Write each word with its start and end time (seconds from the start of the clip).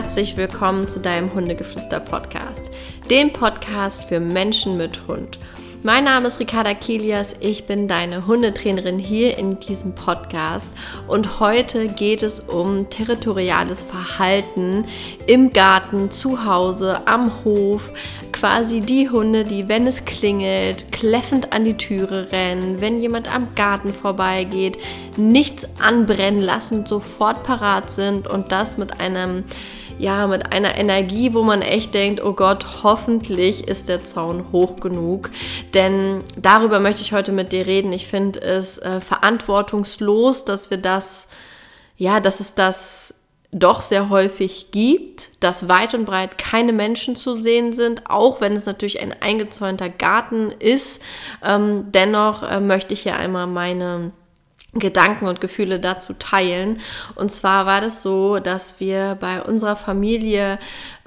herzlich 0.00 0.36
willkommen 0.36 0.86
zu 0.86 1.00
deinem 1.00 1.34
Hundegeflüster-Podcast, 1.34 2.70
dem 3.10 3.32
Podcast 3.32 4.04
für 4.04 4.20
Menschen 4.20 4.76
mit 4.76 5.08
Hund. 5.08 5.40
Mein 5.82 6.04
Name 6.04 6.28
ist 6.28 6.38
Ricarda 6.38 6.72
Kilias, 6.74 7.34
ich 7.40 7.66
bin 7.66 7.88
deine 7.88 8.28
Hundetrainerin 8.28 9.00
hier 9.00 9.36
in 9.38 9.58
diesem 9.58 9.96
Podcast 9.96 10.68
und 11.08 11.40
heute 11.40 11.88
geht 11.88 12.22
es 12.22 12.38
um 12.38 12.88
territoriales 12.90 13.82
Verhalten 13.82 14.84
im 15.26 15.52
Garten, 15.52 16.12
zu 16.12 16.44
Hause, 16.44 17.00
am 17.08 17.44
Hof. 17.44 17.92
Quasi 18.30 18.80
die 18.80 19.10
Hunde, 19.10 19.42
die, 19.42 19.68
wenn 19.68 19.88
es 19.88 20.04
klingelt, 20.04 20.92
kläffend 20.92 21.52
an 21.52 21.64
die 21.64 21.76
Türe 21.76 22.30
rennen, 22.30 22.80
wenn 22.80 23.00
jemand 23.00 23.34
am 23.34 23.48
Garten 23.56 23.92
vorbeigeht, 23.92 24.78
nichts 25.16 25.66
anbrennen 25.80 26.40
lassen, 26.40 26.86
sofort 26.86 27.42
parat 27.42 27.90
sind 27.90 28.28
und 28.28 28.52
das 28.52 28.78
mit 28.78 29.00
einem 29.00 29.42
ja, 29.98 30.26
mit 30.26 30.52
einer 30.52 30.76
Energie, 30.76 31.34
wo 31.34 31.42
man 31.42 31.60
echt 31.60 31.92
denkt, 31.94 32.22
oh 32.22 32.32
Gott, 32.32 32.82
hoffentlich 32.82 33.68
ist 33.68 33.88
der 33.88 34.04
Zaun 34.04 34.46
hoch 34.52 34.76
genug. 34.80 35.30
Denn 35.74 36.22
darüber 36.40 36.80
möchte 36.80 37.02
ich 37.02 37.12
heute 37.12 37.32
mit 37.32 37.52
dir 37.52 37.66
reden. 37.66 37.92
Ich 37.92 38.06
finde 38.06 38.40
es 38.40 38.78
äh, 38.78 39.00
verantwortungslos, 39.00 40.44
dass 40.44 40.70
wir 40.70 40.78
das, 40.78 41.28
ja, 41.96 42.20
dass 42.20 42.40
es 42.40 42.54
das 42.54 43.14
doch 43.50 43.80
sehr 43.80 44.10
häufig 44.10 44.70
gibt, 44.72 45.30
dass 45.40 45.68
weit 45.68 45.94
und 45.94 46.04
breit 46.04 46.36
keine 46.36 46.72
Menschen 46.72 47.16
zu 47.16 47.34
sehen 47.34 47.72
sind, 47.72 48.10
auch 48.10 48.40
wenn 48.40 48.54
es 48.54 48.66
natürlich 48.66 49.00
ein 49.00 49.14
eingezäunter 49.20 49.88
Garten 49.88 50.52
ist. 50.58 51.02
Ähm, 51.42 51.86
dennoch 51.90 52.42
äh, 52.42 52.60
möchte 52.60 52.92
ich 52.92 53.02
hier 53.02 53.16
einmal 53.16 53.46
meine 53.46 54.12
Gedanken 54.74 55.26
und 55.26 55.40
Gefühle 55.40 55.80
dazu 55.80 56.12
teilen. 56.12 56.80
Und 57.14 57.30
zwar 57.30 57.64
war 57.64 57.80
das 57.80 58.02
so, 58.02 58.38
dass 58.38 58.80
wir 58.80 59.16
bei 59.18 59.42
unserer 59.42 59.76
Familie 59.76 60.58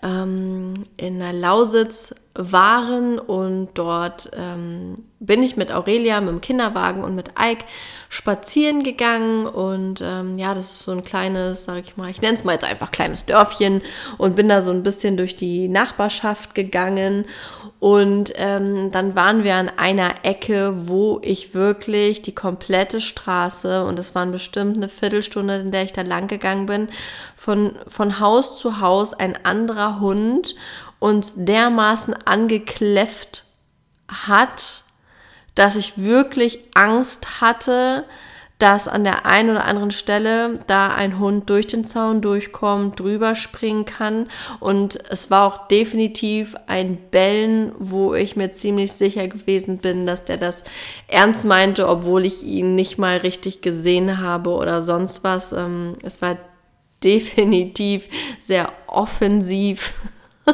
ähm, 0.03 0.73
in 0.97 1.19
der 1.19 1.33
Lausitz 1.33 2.13
waren 2.33 3.19
und 3.19 3.69
dort 3.73 4.31
ähm, 4.33 5.03
bin 5.19 5.44
ich 5.44 5.57
mit 5.57 5.71
Aurelia, 5.71 6.21
mit 6.21 6.30
dem 6.30 6.41
Kinderwagen 6.41 7.03
und 7.03 7.13
mit 7.13 7.31
Ike 7.38 7.66
spazieren 8.07 8.83
gegangen 8.83 9.45
und 9.45 10.02
ähm, 10.02 10.35
ja, 10.35 10.55
das 10.55 10.72
ist 10.72 10.83
so 10.83 10.91
ein 10.91 11.03
kleines, 11.03 11.66
sag 11.66 11.79
ich 11.79 11.97
mal, 11.97 12.09
ich 12.09 12.22
nenne 12.22 12.38
es 12.38 12.45
mal 12.45 12.53
jetzt 12.53 12.69
einfach 12.69 12.91
kleines 12.91 13.25
Dörfchen 13.25 13.81
und 14.17 14.35
bin 14.35 14.47
da 14.47 14.61
so 14.61 14.72
ein 14.72 14.83
bisschen 14.83 15.17
durch 15.17 15.35
die 15.35 15.67
Nachbarschaft 15.67 16.55
gegangen 16.55 17.25
und 17.81 18.31
ähm, 18.35 18.91
dann 18.91 19.16
waren 19.16 19.44
wir 19.44 19.55
an 19.55 19.72
einer 19.75 20.23
Ecke, 20.23 20.88
wo 20.88 21.19
ich 21.23 21.55
wirklich 21.55 22.22
die 22.22 22.35
komplette 22.35 23.02
Straße, 23.02 23.85
und 23.85 23.97
das 23.97 24.13
waren 24.13 24.31
bestimmt 24.31 24.77
eine 24.77 24.88
Viertelstunde, 24.88 25.55
in 25.55 25.72
der 25.72 25.81
ich 25.83 25.91
da 25.91 26.03
lang 26.03 26.27
gegangen 26.27 26.67
bin, 26.67 26.89
von, 27.35 27.73
von 27.88 28.19
Haus 28.19 28.59
zu 28.59 28.81
Haus 28.81 29.16
ein 29.16 29.45
anderer 29.45 29.91
Hund 30.00 30.56
uns 31.00 31.34
dermaßen 31.36 32.14
angekläfft 32.25 33.45
hat, 34.08 34.84
dass 35.56 35.75
ich 35.75 35.97
wirklich 35.97 36.59
Angst 36.73 37.42
hatte, 37.42 38.06
dass 38.62 38.88
an 38.88 39.03
der 39.03 39.25
einen 39.25 39.50
oder 39.50 39.66
anderen 39.66 39.89
Stelle 39.89 40.59
da 40.67 40.89
ein 40.89 41.17
Hund 41.17 41.50
durch 41.50 41.66
den 41.66 41.84
Zaun 41.84 42.22
durchkommt, 42.22 43.00
drüber 43.00 43.34
springen 43.34 43.86
kann. 43.86 44.28
Und 44.59 45.00
es 45.09 45.31
war 45.31 45.47
auch 45.47 45.67
definitiv 45.67 46.56
ein 46.67 46.97
Bellen, 47.09 47.72
wo 47.80 48.14
ich 48.14 48.36
mir 48.36 48.52
ziemlich 48.52 48.92
sicher 48.94 49.28
gewesen 49.28 49.80
bin, 49.80 50.06
dass 50.06 50.25
der 50.25 50.38
das 50.38 50.64
ernst 51.08 51.45
meinte, 51.45 51.88
obwohl 51.88 52.23
ich 52.23 52.44
ihn 52.44 52.75
nicht 52.75 53.00
mal 53.00 53.17
richtig 53.17 53.62
gesehen 53.62 54.19
habe 54.19 54.52
oder 54.52 54.84
sonst 54.84 55.24
was. 55.24 55.53
Ähm, 55.53 55.96
es 56.03 56.22
war 56.22 56.38
definitiv 57.03 58.07
sehr 58.39 58.72
offensiv. 58.88 59.94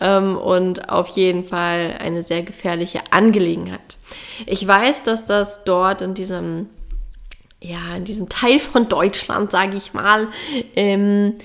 Ähm, 0.00 0.36
und 0.36 0.90
auf 0.90 1.08
jeden 1.08 1.44
Fall 1.44 1.96
eine 2.00 2.22
sehr 2.22 2.42
gefährliche 2.42 3.00
Angelegenheit. 3.12 3.96
Ich 4.44 4.66
weiß, 4.66 5.04
dass 5.04 5.24
das 5.24 5.64
dort 5.64 6.02
in 6.02 6.12
diesem, 6.12 6.68
ja, 7.62 7.96
in 7.96 8.04
diesem 8.04 8.28
Teil 8.28 8.58
von 8.58 8.88
Deutschland, 8.88 9.52
sage 9.52 9.76
ich 9.76 9.94
mal, 9.94 10.28
ähm, 10.74 11.36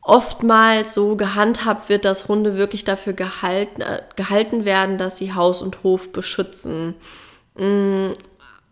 oftmals 0.00 0.94
so 0.94 1.14
gehandhabt 1.16 1.88
wird, 1.88 2.04
dass 2.04 2.26
Hunde 2.26 2.56
wirklich 2.56 2.84
dafür 2.84 3.12
gehalten, 3.12 3.82
äh, 3.82 4.02
gehalten 4.16 4.64
werden, 4.64 4.98
dass 4.98 5.18
sie 5.18 5.34
Haus 5.34 5.62
und 5.62 5.84
Hof 5.84 6.10
beschützen. 6.12 6.94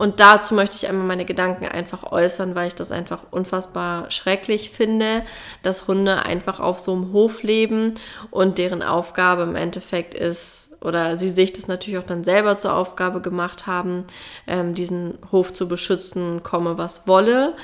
Und 0.00 0.18
dazu 0.18 0.54
möchte 0.54 0.76
ich 0.76 0.88
einmal 0.88 1.04
meine 1.04 1.26
Gedanken 1.26 1.66
einfach 1.66 2.10
äußern, 2.10 2.54
weil 2.54 2.68
ich 2.68 2.74
das 2.74 2.90
einfach 2.90 3.24
unfassbar 3.32 4.10
schrecklich 4.10 4.70
finde, 4.70 5.22
dass 5.62 5.88
Hunde 5.88 6.22
einfach 6.22 6.58
auf 6.58 6.78
so 6.78 6.94
einem 6.94 7.12
Hof 7.12 7.42
leben 7.42 7.96
und 8.30 8.56
deren 8.56 8.82
Aufgabe 8.82 9.42
im 9.42 9.56
Endeffekt 9.56 10.14
ist, 10.14 10.69
oder 10.80 11.16
sie 11.16 11.30
sich 11.30 11.52
das 11.52 11.68
natürlich 11.68 11.98
auch 11.98 12.04
dann 12.04 12.24
selber 12.24 12.58
zur 12.58 12.74
Aufgabe 12.74 13.20
gemacht 13.20 13.66
haben, 13.66 14.04
ähm, 14.46 14.74
diesen 14.74 15.18
Hof 15.30 15.52
zu 15.52 15.68
beschützen, 15.68 16.42
komme 16.42 16.78
was 16.78 17.06
wolle. 17.06 17.54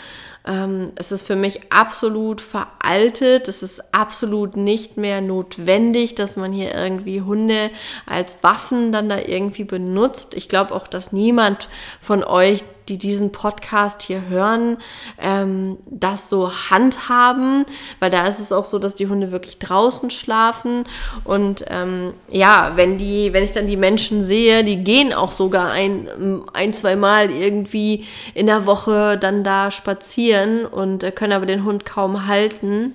Ähm, 0.46 0.92
es 0.96 1.12
ist 1.12 1.26
für 1.26 1.36
mich 1.36 1.72
absolut 1.72 2.40
veraltet. 2.40 3.48
Es 3.48 3.62
ist 3.62 3.94
absolut 3.94 4.56
nicht 4.56 4.96
mehr 4.96 5.20
notwendig, 5.20 6.14
dass 6.14 6.36
man 6.36 6.52
hier 6.52 6.74
irgendwie 6.74 7.22
Hunde 7.22 7.70
als 8.06 8.42
Waffen 8.42 8.92
dann 8.92 9.08
da 9.08 9.18
irgendwie 9.18 9.64
benutzt. 9.64 10.34
Ich 10.34 10.48
glaube 10.48 10.74
auch, 10.74 10.86
dass 10.86 11.12
niemand 11.12 11.68
von 12.00 12.22
euch 12.22 12.62
die 12.88 12.98
diesen 12.98 13.32
Podcast 13.32 14.02
hier 14.02 14.28
hören, 14.28 14.78
ähm, 15.20 15.78
das 15.86 16.28
so 16.28 16.50
handhaben, 16.70 17.64
weil 18.00 18.10
da 18.10 18.26
ist 18.26 18.38
es 18.38 18.52
auch 18.52 18.64
so, 18.64 18.78
dass 18.78 18.94
die 18.94 19.08
Hunde 19.08 19.32
wirklich 19.32 19.58
draußen 19.58 20.10
schlafen 20.10 20.84
und 21.24 21.64
ähm, 21.68 22.14
ja, 22.28 22.72
wenn 22.76 22.98
die, 22.98 23.32
wenn 23.32 23.44
ich 23.44 23.52
dann 23.52 23.66
die 23.66 23.76
Menschen 23.76 24.22
sehe, 24.22 24.64
die 24.64 24.82
gehen 24.82 25.12
auch 25.12 25.32
sogar 25.32 25.70
ein, 25.70 26.08
ein, 26.52 26.72
zwei 26.72 26.96
Mal 26.96 27.30
irgendwie 27.30 28.04
in 28.34 28.46
der 28.46 28.66
Woche 28.66 29.18
dann 29.18 29.44
da 29.44 29.70
spazieren 29.70 30.66
und 30.66 31.02
äh, 31.02 31.12
können 31.12 31.32
aber 31.32 31.46
den 31.46 31.64
Hund 31.64 31.84
kaum 31.84 32.26
halten. 32.26 32.94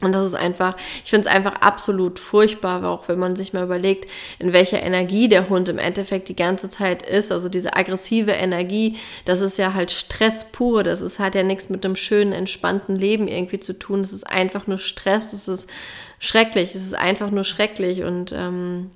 Und 0.00 0.12
das 0.12 0.26
ist 0.26 0.34
einfach, 0.34 0.76
ich 1.04 1.10
finde 1.10 1.28
es 1.28 1.34
einfach 1.34 1.54
absolut 1.54 2.20
furchtbar, 2.20 2.84
auch 2.84 3.08
wenn 3.08 3.18
man 3.18 3.34
sich 3.34 3.52
mal 3.52 3.64
überlegt, 3.64 4.08
in 4.38 4.52
welcher 4.52 4.80
Energie 4.80 5.28
der 5.28 5.48
Hund 5.48 5.68
im 5.68 5.78
Endeffekt 5.78 6.28
die 6.28 6.36
ganze 6.36 6.68
Zeit 6.68 7.02
ist. 7.02 7.32
Also 7.32 7.48
diese 7.48 7.74
aggressive 7.76 8.30
Energie, 8.30 8.96
das 9.24 9.40
ist 9.40 9.58
ja 9.58 9.74
halt 9.74 9.90
Stress 9.90 10.52
pur. 10.52 10.84
Das 10.84 11.00
ist, 11.00 11.18
hat 11.18 11.34
ja 11.34 11.42
nichts 11.42 11.68
mit 11.68 11.84
einem 11.84 11.96
schönen, 11.96 12.32
entspannten 12.32 12.94
Leben 12.94 13.26
irgendwie 13.26 13.58
zu 13.58 13.76
tun. 13.76 14.02
Das 14.02 14.12
ist 14.12 14.26
einfach 14.26 14.68
nur 14.68 14.78
Stress. 14.78 15.32
Das 15.32 15.48
ist 15.48 15.68
schrecklich. 16.20 16.76
Es 16.76 16.84
ist 16.84 16.94
einfach 16.94 17.32
nur 17.32 17.44
schrecklich. 17.44 18.04
Und 18.04 18.32
ähm, 18.32 18.92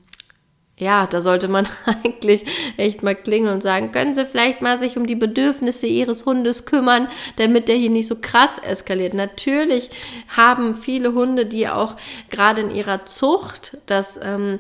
ja, 0.83 1.07
da 1.07 1.21
sollte 1.21 1.49
man 1.49 1.69
eigentlich 1.87 2.45
echt 2.77 3.03
mal 3.03 3.15
klingeln 3.15 3.55
und 3.55 3.63
sagen, 3.63 3.93
können 3.93 4.15
Sie 4.15 4.27
vielleicht 4.27 4.61
mal 4.61 4.79
sich 4.79 4.97
um 4.97 5.07
die 5.07 5.15
Bedürfnisse 5.15 5.87
Ihres 5.87 6.27
Hundes 6.27 6.67
kümmern, 6.67 7.09
damit 7.37 7.69
der 7.69 7.77
hier 7.77 7.91
nicht 7.91 8.09
so 8.09 8.17
krass 8.21 8.59
eskaliert. 8.59 9.15
Natürlich 9.15 9.91
haben 10.37 10.75
viele 10.75 11.15
Hunde, 11.15 11.47
die 11.47 11.69
auch 11.69 11.97
gerade 12.31 12.63
in 12.63 12.71
ihrer 12.71 13.07
Zucht 13.07 13.79
das, 13.87 14.19
ähm, 14.23 14.59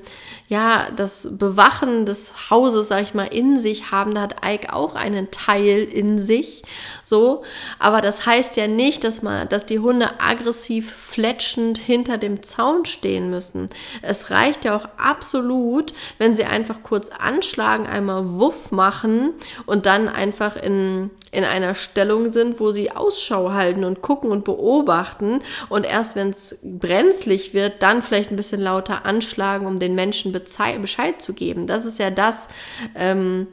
ja, 0.48 0.88
das 0.94 1.28
Bewachen 1.32 2.06
des 2.06 2.50
Hauses, 2.50 2.88
sag 2.88 3.02
ich 3.02 3.14
mal, 3.14 3.24
in 3.24 3.58
sich 3.58 3.90
haben. 3.90 4.14
Da 4.14 4.22
hat 4.22 4.36
Ike 4.44 4.72
auch 4.72 4.94
einen 4.94 5.30
Teil 5.30 5.82
in 5.82 6.18
sich, 6.18 6.62
so. 7.02 7.42
Aber 7.78 8.00
das 8.00 8.26
heißt 8.26 8.56
ja 8.56 8.68
nicht, 8.68 9.02
dass 9.02 9.22
man, 9.22 9.48
dass 9.48 9.66
die 9.66 9.80
Hunde 9.80 10.20
aggressiv 10.20 10.92
fletschend 10.92 11.78
hinter 11.78 12.18
dem 12.18 12.42
Zaun 12.42 12.84
stehen 12.84 13.30
müssen. 13.30 13.70
Es 14.02 14.30
reicht 14.30 14.64
ja 14.64 14.76
auch 14.76 14.88
absolut, 14.96 15.92
wenn 16.18 16.34
sie 16.34 16.44
einfach 16.44 16.82
kurz 16.82 17.08
anschlagen, 17.08 17.86
einmal 17.86 18.28
Wuff 18.32 18.70
machen 18.70 19.30
und 19.66 19.86
dann 19.86 20.08
einfach 20.08 20.56
in, 20.56 21.10
in 21.30 21.44
einer 21.44 21.74
Stellung 21.74 22.32
sind, 22.32 22.60
wo 22.60 22.72
sie 22.72 22.90
Ausschau 22.90 23.52
halten 23.52 23.84
und 23.84 24.02
gucken 24.02 24.30
und 24.30 24.44
beobachten 24.44 25.40
und 25.68 25.86
erst 25.86 26.16
wenn 26.16 26.30
es 26.30 26.58
brenzlig 26.62 27.54
wird, 27.54 27.82
dann 27.82 28.02
vielleicht 28.02 28.30
ein 28.30 28.36
bisschen 28.36 28.60
lauter 28.60 29.04
anschlagen, 29.06 29.66
um 29.66 29.78
den 29.78 29.94
Menschen 29.94 30.32
Bescheid 30.32 31.22
zu 31.22 31.32
geben. 31.32 31.66
Das 31.66 31.84
ist 31.84 31.98
ja 31.98 32.10
das, 32.10 32.48
ähm, 32.94 33.46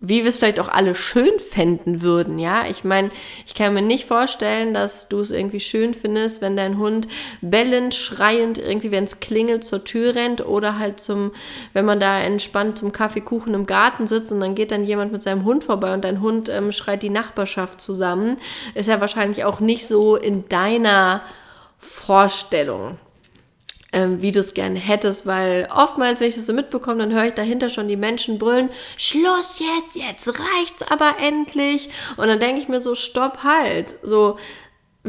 wie 0.00 0.22
wir 0.22 0.28
es 0.28 0.36
vielleicht 0.36 0.60
auch 0.60 0.68
alle 0.68 0.94
schön 0.94 1.38
fänden 1.38 2.02
würden, 2.02 2.38
ja. 2.38 2.66
Ich 2.68 2.84
meine, 2.84 3.10
ich 3.46 3.54
kann 3.54 3.74
mir 3.74 3.82
nicht 3.82 4.04
vorstellen, 4.04 4.72
dass 4.72 5.08
du 5.08 5.18
es 5.18 5.32
irgendwie 5.32 5.58
schön 5.58 5.92
findest, 5.92 6.40
wenn 6.40 6.56
dein 6.56 6.78
Hund 6.78 7.08
bellend, 7.40 7.94
schreiend 7.94 8.58
irgendwie, 8.58 8.92
wenn 8.92 9.04
es 9.04 9.18
klingelt, 9.18 9.64
zur 9.64 9.84
Tür 9.84 10.14
rennt 10.14 10.46
oder 10.46 10.78
halt 10.78 11.00
zum, 11.00 11.32
wenn 11.72 11.84
man 11.84 11.98
da 11.98 12.20
entspannt 12.20 12.78
zum 12.78 12.92
Kaffeekuchen 12.92 13.54
im 13.54 13.66
Garten 13.66 14.06
sitzt 14.06 14.30
und 14.30 14.40
dann 14.40 14.54
geht 14.54 14.70
dann 14.70 14.84
jemand 14.84 15.10
mit 15.10 15.22
seinem 15.22 15.44
Hund 15.44 15.64
vorbei 15.64 15.92
und 15.94 16.04
dein 16.04 16.20
Hund 16.20 16.48
ähm, 16.48 16.70
schreit 16.70 17.02
die 17.02 17.10
Nachbarschaft 17.10 17.80
zusammen, 17.80 18.36
ist 18.74 18.88
ja 18.88 19.00
wahrscheinlich 19.00 19.44
auch 19.44 19.58
nicht 19.58 19.88
so 19.88 20.14
in 20.14 20.48
deiner 20.48 21.22
Vorstellung 21.78 22.98
ähm, 23.98 24.22
wie 24.22 24.32
du 24.32 24.40
es 24.40 24.54
gerne 24.54 24.78
hättest, 24.78 25.26
weil 25.26 25.66
oftmals, 25.74 26.20
wenn 26.20 26.28
ich 26.28 26.36
das 26.36 26.46
so 26.46 26.52
mitbekomme, 26.52 26.98
dann 27.00 27.12
höre 27.12 27.26
ich 27.26 27.34
dahinter 27.34 27.68
schon 27.68 27.88
die 27.88 27.96
Menschen 27.96 28.38
brüllen, 28.38 28.70
Schluss 28.96 29.58
jetzt, 29.58 29.96
jetzt 29.96 30.28
reicht's 30.28 30.90
aber 30.90 31.16
endlich. 31.20 31.90
Und 32.16 32.28
dann 32.28 32.38
denke 32.38 32.60
ich 32.60 32.68
mir 32.68 32.80
so, 32.80 32.94
stopp 32.94 33.42
halt. 33.42 33.96
So, 34.02 34.36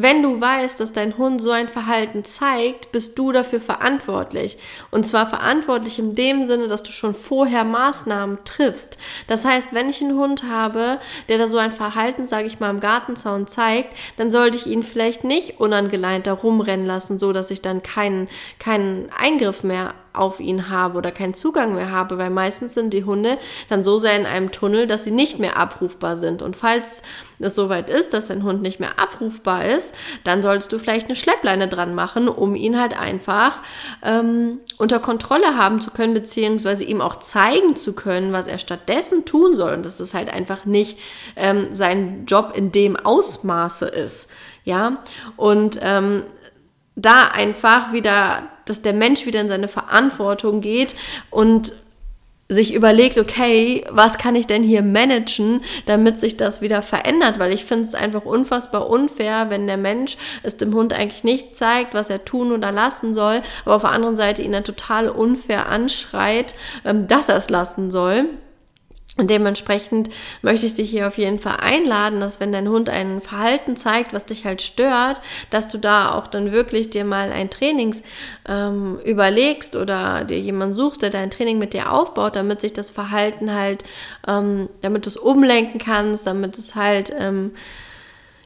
wenn 0.01 0.23
du 0.23 0.39
weißt, 0.39 0.79
dass 0.79 0.93
dein 0.93 1.17
Hund 1.17 1.41
so 1.41 1.51
ein 1.51 1.67
Verhalten 1.67 2.23
zeigt, 2.23 2.91
bist 2.91 3.17
du 3.17 3.31
dafür 3.31 3.59
verantwortlich. 3.59 4.57
Und 4.91 5.05
zwar 5.05 5.27
verantwortlich 5.27 5.99
in 5.99 6.15
dem 6.15 6.43
Sinne, 6.43 6.67
dass 6.67 6.83
du 6.83 6.91
schon 6.91 7.13
vorher 7.13 7.63
Maßnahmen 7.63 8.39
triffst. 8.45 8.97
Das 9.27 9.45
heißt, 9.45 9.73
wenn 9.73 9.89
ich 9.89 10.01
einen 10.01 10.17
Hund 10.17 10.43
habe, 10.43 10.99
der 11.27 11.37
da 11.37 11.47
so 11.47 11.57
ein 11.57 11.71
Verhalten, 11.71 12.25
sage 12.25 12.47
ich 12.47 12.59
mal, 12.59 12.69
im 12.69 12.79
Gartenzaun 12.79 13.47
zeigt, 13.47 13.95
dann 14.17 14.31
sollte 14.31 14.57
ich 14.57 14.67
ihn 14.67 14.83
vielleicht 14.83 15.23
nicht 15.23 15.59
unangeleint 15.59 16.27
da 16.27 16.33
rumrennen 16.33 16.85
lassen, 16.85 17.19
so 17.19 17.33
dass 17.33 17.51
ich 17.51 17.61
dann 17.61 17.81
keinen, 17.81 18.27
keinen 18.59 19.09
Eingriff 19.17 19.63
mehr 19.63 19.93
auf 20.13 20.39
ihn 20.39 20.69
habe 20.69 20.97
oder 20.97 21.11
keinen 21.11 21.33
Zugang 21.33 21.75
mehr 21.75 21.91
habe, 21.91 22.17
weil 22.17 22.29
meistens 22.29 22.73
sind 22.73 22.93
die 22.93 23.03
Hunde 23.03 23.37
dann 23.69 23.83
so 23.83 23.97
sehr 23.97 24.17
in 24.17 24.25
einem 24.25 24.51
Tunnel, 24.51 24.87
dass 24.87 25.03
sie 25.03 25.11
nicht 25.11 25.39
mehr 25.39 25.57
abrufbar 25.57 26.17
sind. 26.17 26.41
Und 26.41 26.55
falls 26.55 27.03
es 27.39 27.55
soweit 27.55 27.89
ist, 27.89 28.13
dass 28.13 28.27
dein 28.27 28.43
Hund 28.43 28.61
nicht 28.61 28.79
mehr 28.79 28.99
abrufbar 28.99 29.65
ist, 29.65 29.95
dann 30.23 30.41
solltest 30.41 30.71
du 30.71 30.79
vielleicht 30.79 31.05
eine 31.05 31.15
Schleppleine 31.15 31.67
dran 31.67 31.95
machen, 31.95 32.27
um 32.27 32.55
ihn 32.55 32.79
halt 32.79 32.99
einfach 32.99 33.61
ähm, 34.03 34.59
unter 34.77 34.99
Kontrolle 34.99 35.57
haben 35.57 35.81
zu 35.81 35.91
können, 35.91 36.13
beziehungsweise 36.13 36.83
ihm 36.83 37.01
auch 37.01 37.17
zeigen 37.17 37.75
zu 37.75 37.93
können, 37.93 38.33
was 38.33 38.47
er 38.47 38.59
stattdessen 38.59 39.25
tun 39.25 39.55
soll. 39.55 39.73
Und 39.73 39.85
dass 39.85 39.97
das 39.97 40.13
halt 40.13 40.31
einfach 40.33 40.65
nicht 40.65 40.97
ähm, 41.35 41.67
sein 41.71 42.25
Job 42.25 42.53
in 42.55 42.71
dem 42.71 42.97
Ausmaße 42.97 43.85
ist. 43.85 44.29
Ja, 44.65 44.97
und 45.37 45.79
ähm, 45.81 46.25
da 47.01 47.27
einfach 47.27 47.93
wieder, 47.93 48.43
dass 48.65 48.81
der 48.81 48.93
Mensch 48.93 49.25
wieder 49.25 49.41
in 49.41 49.49
seine 49.49 49.67
Verantwortung 49.67 50.61
geht 50.61 50.95
und 51.29 51.73
sich 52.51 52.73
überlegt, 52.73 53.19
okay, 53.19 53.83
was 53.91 54.17
kann 54.17 54.35
ich 54.35 54.47
denn 54.47 54.63
hier 54.63 54.81
managen, 54.81 55.61
damit 55.85 56.19
sich 56.19 56.35
das 56.35 56.61
wieder 56.61 56.81
verändert, 56.81 57.37
weil 57.37 57.53
ich 57.53 57.63
finde 57.63 57.85
es 57.85 57.93
einfach 57.93 58.25
unfassbar 58.25 58.89
unfair, 58.89 59.51
wenn 59.51 59.67
der 59.67 59.77
Mensch 59.77 60.17
es 60.41 60.57
dem 60.57 60.73
Hund 60.73 60.91
eigentlich 60.91 61.23
nicht 61.23 61.55
zeigt, 61.55 61.93
was 61.93 62.09
er 62.09 62.25
tun 62.25 62.51
oder 62.51 62.71
lassen 62.71 63.13
soll, 63.13 63.43
aber 63.65 63.75
auf 63.75 63.83
der 63.83 63.91
anderen 63.91 64.15
Seite 64.15 64.41
ihn 64.41 64.51
dann 64.51 64.63
total 64.63 65.09
unfair 65.09 65.69
anschreit, 65.69 66.55
ähm, 66.85 67.07
dass 67.07 67.29
er 67.29 67.37
es 67.37 67.49
lassen 67.49 67.91
soll. 67.91 68.25
Und 69.19 69.29
dementsprechend 69.29 70.09
möchte 70.41 70.65
ich 70.65 70.75
dich 70.75 70.89
hier 70.89 71.05
auf 71.05 71.17
jeden 71.17 71.39
Fall 71.39 71.57
einladen, 71.59 72.21
dass 72.21 72.39
wenn 72.39 72.53
dein 72.53 72.69
Hund 72.69 72.87
ein 72.87 73.19
Verhalten 73.19 73.75
zeigt, 73.75 74.13
was 74.13 74.25
dich 74.25 74.45
halt 74.45 74.61
stört, 74.61 75.19
dass 75.49 75.67
du 75.67 75.77
da 75.77 76.13
auch 76.13 76.27
dann 76.27 76.53
wirklich 76.53 76.89
dir 76.89 77.03
mal 77.03 77.29
ein 77.33 77.49
Trainings 77.49 78.01
ähm, 78.47 78.97
überlegst 79.03 79.75
oder 79.75 80.23
dir 80.23 80.39
jemanden 80.39 80.73
suchst, 80.73 81.01
der 81.01 81.09
dein 81.09 81.31
Training 81.31 81.57
mit 81.57 81.73
dir 81.73 81.91
aufbaut, 81.91 82.37
damit 82.37 82.61
sich 82.61 82.71
das 82.71 82.91
Verhalten 82.91 83.53
halt, 83.53 83.83
ähm, 84.25 84.69
damit 84.81 85.05
du 85.05 85.09
es 85.09 85.17
umlenken 85.17 85.81
kannst, 85.81 86.25
damit 86.25 86.57
es 86.57 86.75
halt 86.75 87.11
ähm, 87.19 87.51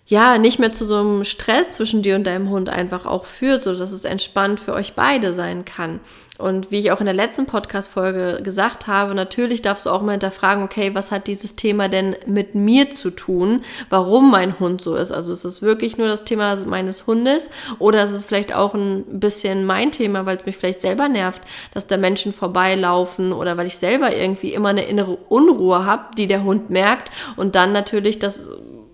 ja, 0.07 0.39
nicht 0.39 0.57
mehr 0.57 0.71
zu 0.71 0.85
so 0.85 0.97
einem 0.97 1.23
Stress 1.23 1.71
zwischen 1.75 2.01
dir 2.01 2.15
und 2.15 2.25
deinem 2.25 2.49
Hund 2.49 2.67
einfach 2.69 3.05
auch 3.05 3.25
führt, 3.25 3.61
so 3.61 3.77
dass 3.77 3.91
es 3.91 4.05
entspannt 4.05 4.59
für 4.59 4.73
euch 4.73 4.93
beide 4.93 5.35
sein 5.35 5.65
kann. 5.65 5.99
Und 6.39 6.71
wie 6.71 6.79
ich 6.79 6.91
auch 6.91 6.99
in 6.99 7.05
der 7.05 7.13
letzten 7.13 7.45
Podcast-Folge 7.45 8.41
gesagt 8.41 8.87
habe, 8.87 9.13
natürlich 9.13 9.61
darfst 9.61 9.85
du 9.85 9.91
auch 9.91 10.01
mal 10.01 10.13
hinterfragen, 10.13 10.63
okay, 10.63 10.95
was 10.95 11.11
hat 11.11 11.27
dieses 11.27 11.55
Thema 11.55 11.89
denn 11.89 12.15
mit 12.25 12.55
mir 12.55 12.89
zu 12.89 13.11
tun? 13.11 13.61
Warum 13.91 14.31
mein 14.31 14.59
Hund 14.59 14.81
so 14.81 14.95
ist? 14.95 15.11
Also 15.11 15.31
ist 15.31 15.45
es 15.45 15.61
wirklich 15.61 15.97
nur 15.97 16.07
das 16.07 16.25
Thema 16.25 16.55
meines 16.65 17.05
Hundes 17.05 17.51
oder 17.77 18.03
ist 18.03 18.13
es 18.13 18.25
vielleicht 18.25 18.55
auch 18.55 18.73
ein 18.73 19.03
bisschen 19.19 19.67
mein 19.67 19.91
Thema, 19.91 20.25
weil 20.25 20.37
es 20.37 20.47
mich 20.47 20.57
vielleicht 20.57 20.81
selber 20.81 21.07
nervt, 21.07 21.43
dass 21.71 21.85
da 21.85 21.97
Menschen 21.97 22.33
vorbeilaufen 22.33 23.31
oder 23.31 23.55
weil 23.55 23.67
ich 23.67 23.77
selber 23.77 24.15
irgendwie 24.15 24.55
immer 24.55 24.69
eine 24.69 24.85
innere 24.85 25.15
Unruhe 25.29 25.85
habe, 25.85 26.05
die 26.17 26.25
der 26.25 26.43
Hund 26.43 26.71
merkt 26.71 27.11
und 27.35 27.53
dann 27.53 27.73
natürlich 27.73 28.17
das 28.17 28.41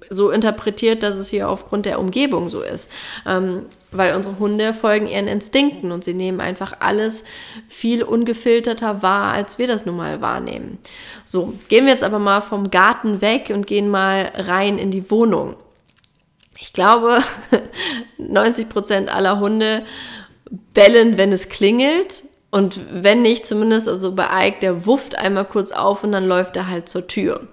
so 0.10 0.32
interpretiert, 0.32 1.04
dass 1.04 1.16
es 1.16 1.30
hier 1.30 1.50
aufgrund 1.50 1.86
der 1.86 2.00
Umgebung 2.00 2.50
so 2.50 2.62
ist. 2.62 2.90
Ähm, 3.26 3.66
weil 3.92 4.16
unsere 4.16 4.38
Hunde 4.40 4.74
folgen 4.74 5.08
ihren 5.08 5.28
Instinkten 5.28 5.92
und 5.92 6.04
sie 6.04 6.14
nehmen 6.14 6.42
einfach 6.42 6.74
alles 6.80 7.24
viel 7.68 8.04
ungefilterter 8.04 9.02
wahr, 9.02 9.34
als 9.34 9.58
wir 9.58 9.68
das 9.68 9.86
nun 9.86 9.98
mal 9.98 10.22
wahrnehmen. 10.22 10.78
So, 11.26 11.54
gehen 11.70 11.86
wir 11.86 11.94
jetzt 11.94 12.04
aber 12.04 12.20
mal 12.20 12.42
vom 12.42 12.70
Garten 12.70 13.22
weg 13.22 13.52
und 13.54 13.66
gehen 13.66 13.90
mal 13.90 14.32
rein 14.36 14.78
in 14.78 14.92
die 14.92 15.10
Wohnung. 15.10 15.56
Ich 16.60 16.74
glaube, 16.74 17.20
90 18.18 18.70
Prozent 18.70 19.14
aller 19.14 19.40
Hunde 19.40 19.84
bellen, 20.74 21.18
wenn 21.18 21.32
es 21.32 21.50
klingelt. 21.50 22.24
Und 22.52 22.80
wenn 22.92 23.22
nicht, 23.22 23.46
zumindest 23.46 23.88
also 23.88 24.14
bei 24.14 24.48
Ike, 24.48 24.60
der 24.62 24.86
wufft 24.86 25.18
einmal 25.18 25.46
kurz 25.46 25.72
auf 25.72 26.04
und 26.04 26.12
dann 26.12 26.28
läuft 26.28 26.56
er 26.56 26.68
halt 26.68 26.90
zur 26.90 27.08
Tür. 27.08 27.48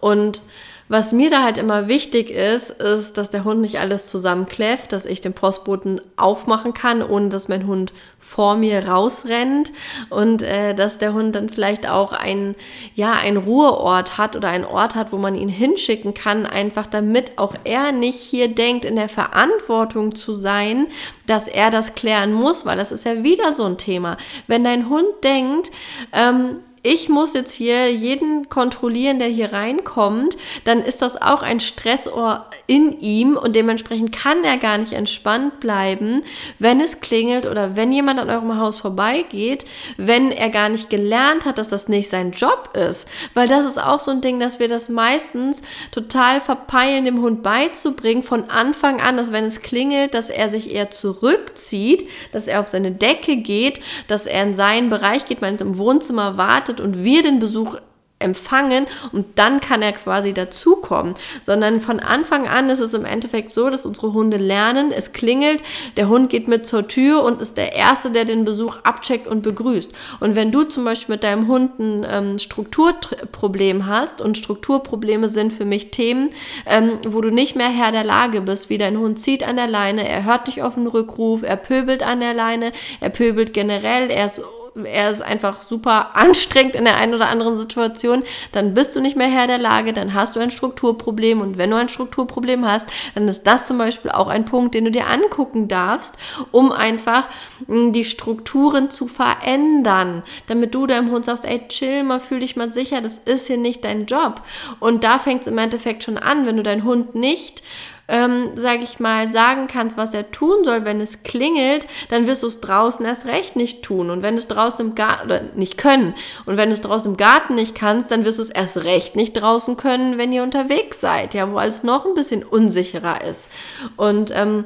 Und 0.00 0.42
was 0.90 1.12
mir 1.12 1.30
da 1.30 1.44
halt 1.44 1.56
immer 1.56 1.86
wichtig 1.86 2.30
ist, 2.30 2.70
ist, 2.70 3.16
dass 3.16 3.30
der 3.30 3.44
Hund 3.44 3.60
nicht 3.60 3.78
alles 3.78 4.10
zusammenkläfft, 4.10 4.90
dass 4.90 5.06
ich 5.06 5.20
den 5.20 5.32
Postboten 5.32 6.00
aufmachen 6.16 6.74
kann, 6.74 7.00
ohne 7.00 7.28
dass 7.28 7.46
mein 7.46 7.68
Hund 7.68 7.92
vor 8.18 8.56
mir 8.56 8.88
rausrennt 8.88 9.72
und 10.08 10.42
äh, 10.42 10.74
dass 10.74 10.98
der 10.98 11.14
Hund 11.14 11.36
dann 11.36 11.48
vielleicht 11.48 11.88
auch 11.88 12.12
ein 12.12 12.56
ja 12.96 13.12
ein 13.12 13.36
Ruheort 13.36 14.18
hat 14.18 14.34
oder 14.34 14.48
einen 14.48 14.64
Ort 14.64 14.96
hat, 14.96 15.12
wo 15.12 15.16
man 15.16 15.36
ihn 15.36 15.48
hinschicken 15.48 16.12
kann, 16.12 16.44
einfach 16.44 16.88
damit 16.88 17.38
auch 17.38 17.54
er 17.62 17.92
nicht 17.92 18.18
hier 18.18 18.48
denkt, 18.48 18.84
in 18.84 18.96
der 18.96 19.08
Verantwortung 19.08 20.16
zu 20.16 20.32
sein, 20.32 20.88
dass 21.28 21.46
er 21.46 21.70
das 21.70 21.94
klären 21.94 22.32
muss, 22.32 22.66
weil 22.66 22.76
das 22.76 22.90
ist 22.90 23.04
ja 23.04 23.22
wieder 23.22 23.52
so 23.52 23.64
ein 23.64 23.78
Thema. 23.78 24.16
Wenn 24.48 24.64
dein 24.64 24.88
Hund 24.88 25.06
denkt, 25.22 25.70
ähm, 26.12 26.56
ich 26.82 27.08
muss 27.10 27.34
jetzt 27.34 27.52
hier 27.52 27.92
jeden 27.92 28.48
kontrollieren, 28.48 29.18
der 29.18 29.28
hier 29.28 29.52
reinkommt, 29.52 30.36
dann 30.64 30.82
ist 30.82 31.02
das 31.02 31.20
auch 31.20 31.42
ein 31.42 31.60
Stressor 31.60 32.46
in 32.66 32.98
ihm 33.00 33.36
und 33.36 33.54
dementsprechend 33.54 34.12
kann 34.12 34.44
er 34.44 34.56
gar 34.56 34.78
nicht 34.78 34.92
entspannt 34.92 35.60
bleiben, 35.60 36.22
wenn 36.58 36.80
es 36.80 37.00
klingelt 37.00 37.44
oder 37.44 37.76
wenn 37.76 37.92
jemand 37.92 38.18
an 38.18 38.30
eurem 38.30 38.56
Haus 38.56 38.78
vorbeigeht, 38.78 39.66
wenn 39.98 40.32
er 40.32 40.48
gar 40.48 40.70
nicht 40.70 40.88
gelernt 40.88 41.44
hat, 41.44 41.58
dass 41.58 41.68
das 41.68 41.88
nicht 41.88 42.10
sein 42.10 42.32
Job 42.32 42.70
ist. 42.74 43.06
Weil 43.34 43.46
das 43.46 43.66
ist 43.66 43.82
auch 43.82 44.00
so 44.00 44.10
ein 44.10 44.22
Ding, 44.22 44.40
dass 44.40 44.58
wir 44.58 44.68
das 44.68 44.88
meistens 44.88 45.60
total 45.92 46.40
verpeilen, 46.40 47.04
dem 47.04 47.20
Hund 47.20 47.42
beizubringen 47.42 48.22
von 48.22 48.48
Anfang 48.48 49.00
an, 49.00 49.18
dass 49.18 49.32
wenn 49.32 49.44
es 49.44 49.60
klingelt, 49.60 50.14
dass 50.14 50.30
er 50.30 50.48
sich 50.48 50.72
eher 50.72 50.90
zurückzieht, 50.90 52.08
dass 52.32 52.46
er 52.46 52.60
auf 52.60 52.68
seine 52.68 52.92
Decke 52.92 53.36
geht, 53.36 53.80
dass 54.08 54.24
er 54.24 54.44
in 54.44 54.54
seinen 54.54 54.88
Bereich 54.88 55.26
geht, 55.26 55.42
man 55.42 55.56
im 55.56 55.76
Wohnzimmer 55.76 56.38
wartet, 56.38 56.69
erwartet 56.70 56.80
und 56.80 57.04
wir 57.04 57.22
den 57.22 57.38
Besuch 57.38 57.76
empfangen 58.22 58.84
und 59.12 59.38
dann 59.38 59.60
kann 59.60 59.80
er 59.80 59.92
quasi 59.92 60.34
dazukommen, 60.34 61.14
sondern 61.40 61.80
von 61.80 62.00
Anfang 62.00 62.46
an 62.46 62.68
ist 62.68 62.80
es 62.80 62.92
im 62.92 63.06
Endeffekt 63.06 63.50
so, 63.50 63.70
dass 63.70 63.86
unsere 63.86 64.12
Hunde 64.12 64.36
lernen, 64.36 64.92
es 64.92 65.12
klingelt, 65.12 65.62
der 65.96 66.08
Hund 66.08 66.28
geht 66.28 66.46
mit 66.46 66.66
zur 66.66 66.86
Tür 66.86 67.22
und 67.22 67.40
ist 67.40 67.56
der 67.56 67.74
Erste, 67.74 68.10
der 68.10 68.26
den 68.26 68.44
Besuch 68.44 68.76
abcheckt 68.82 69.26
und 69.26 69.40
begrüßt. 69.40 69.90
Und 70.20 70.34
wenn 70.34 70.52
du 70.52 70.64
zum 70.64 70.84
Beispiel 70.84 71.14
mit 71.14 71.24
deinem 71.24 71.48
Hund 71.48 71.78
ein 71.78 72.06
ähm, 72.06 72.38
Strukturproblem 72.38 73.86
hast 73.86 74.20
und 74.20 74.36
Strukturprobleme 74.36 75.28
sind 75.28 75.54
für 75.54 75.64
mich 75.64 75.90
Themen, 75.90 76.28
ähm, 76.66 76.98
wo 77.06 77.22
du 77.22 77.30
nicht 77.30 77.56
mehr 77.56 77.70
Herr 77.70 77.90
der 77.90 78.04
Lage 78.04 78.42
bist, 78.42 78.68
wie 78.68 78.76
dein 78.76 78.98
Hund 78.98 79.18
zieht 79.18 79.48
an 79.48 79.56
der 79.56 79.66
Leine, 79.66 80.06
er 80.06 80.24
hört 80.24 80.46
dich 80.46 80.62
auf 80.62 80.74
den 80.74 80.88
Rückruf, 80.88 81.42
er 81.42 81.56
pöbelt 81.56 82.02
an 82.02 82.20
der 82.20 82.34
Leine, 82.34 82.72
er 83.00 83.08
pöbelt 83.08 83.54
generell, 83.54 84.10
er 84.10 84.26
ist 84.26 84.42
er 84.84 85.10
ist 85.10 85.22
einfach 85.22 85.60
super 85.60 86.10
anstrengend 86.14 86.74
in 86.74 86.84
der 86.84 86.96
einen 86.96 87.14
oder 87.14 87.28
anderen 87.28 87.56
Situation, 87.56 88.22
dann 88.52 88.74
bist 88.74 88.94
du 88.94 89.00
nicht 89.00 89.16
mehr 89.16 89.28
Herr 89.28 89.46
der 89.46 89.58
Lage, 89.58 89.92
dann 89.92 90.14
hast 90.14 90.36
du 90.36 90.40
ein 90.40 90.50
Strukturproblem 90.50 91.40
und 91.40 91.58
wenn 91.58 91.70
du 91.70 91.76
ein 91.76 91.88
Strukturproblem 91.88 92.66
hast, 92.66 92.88
dann 93.14 93.28
ist 93.28 93.44
das 93.44 93.66
zum 93.66 93.78
Beispiel 93.78 94.10
auch 94.10 94.28
ein 94.28 94.44
Punkt, 94.44 94.74
den 94.74 94.84
du 94.84 94.90
dir 94.90 95.08
angucken 95.08 95.68
darfst, 95.68 96.16
um 96.50 96.72
einfach 96.72 97.28
hm, 97.66 97.92
die 97.92 98.04
Strukturen 98.04 98.90
zu 98.90 99.06
verändern, 99.06 100.22
damit 100.46 100.74
du 100.74 100.86
deinem 100.86 101.10
Hund 101.10 101.24
sagst, 101.24 101.44
ey, 101.44 101.66
chill 101.68 102.02
mal, 102.02 102.20
fühl 102.20 102.40
dich 102.40 102.56
mal 102.56 102.72
sicher, 102.72 103.00
das 103.00 103.18
ist 103.18 103.46
hier 103.46 103.58
nicht 103.58 103.84
dein 103.84 104.06
Job. 104.06 104.42
Und 104.78 105.04
da 105.04 105.18
fängt 105.18 105.42
es 105.42 105.46
im 105.46 105.58
Endeffekt 105.58 106.04
schon 106.04 106.18
an, 106.18 106.46
wenn 106.46 106.56
du 106.56 106.62
deinen 106.62 106.84
Hund 106.84 107.14
nicht 107.14 107.62
ähm, 108.10 108.50
sage 108.56 108.82
ich 108.82 109.00
mal, 109.00 109.28
sagen 109.28 109.68
kannst, 109.68 109.96
was 109.96 110.12
er 110.12 110.30
tun 110.30 110.64
soll, 110.64 110.84
wenn 110.84 111.00
es 111.00 111.22
klingelt, 111.22 111.86
dann 112.08 112.26
wirst 112.26 112.42
du 112.42 112.48
es 112.48 112.60
draußen 112.60 113.06
erst 113.06 113.26
recht 113.26 113.56
nicht 113.56 113.82
tun. 113.82 114.10
Und 114.10 114.22
wenn 114.22 114.34
du 114.34 114.40
es 114.40 114.48
draußen 114.48 114.80
im 114.80 114.94
Garten, 114.94 115.50
nicht 115.54 115.78
können, 115.78 116.14
und 116.44 116.56
wenn 116.56 116.68
du 116.68 116.74
es 116.74 116.80
draußen 116.80 117.10
im 117.10 117.16
Garten 117.16 117.54
nicht 117.54 117.74
kannst, 117.74 118.10
dann 118.10 118.24
wirst 118.24 118.38
du 118.38 118.42
es 118.42 118.50
erst 118.50 118.78
recht 118.78 119.16
nicht 119.16 119.32
draußen 119.34 119.76
können, 119.76 120.18
wenn 120.18 120.32
ihr 120.32 120.42
unterwegs 120.42 121.00
seid, 121.00 121.34
ja, 121.34 121.50
wo 121.50 121.56
alles 121.56 121.84
noch 121.84 122.04
ein 122.04 122.14
bisschen 122.14 122.42
unsicherer 122.42 123.24
ist. 123.24 123.50
Und 123.96 124.32
ähm, 124.34 124.64